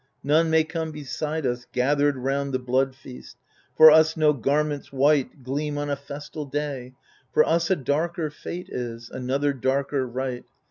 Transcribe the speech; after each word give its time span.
None 0.23 0.49
may 0.49 0.63
come 0.63 0.91
beside 0.91 1.45
us 1.45 1.67
gathered 1.71 2.17
round 2.17 2.55
the 2.55 2.57
blood 2.57 2.95
feast— 2.95 3.37
For 3.77 3.91
us 3.91 4.17
no 4.17 4.33
garments 4.33 4.91
white 4.91 5.43
Gleam 5.43 5.77
on 5.77 5.91
a 5.91 5.95
festal 5.95 6.43
day; 6.47 6.95
for 7.31 7.45
us 7.47 7.69
a 7.69 7.75
darker 7.75 8.31
fate 8.31 8.67
is, 8.71 9.11
Another 9.11 9.53
darker 9.53 10.07
rite. 10.07 10.45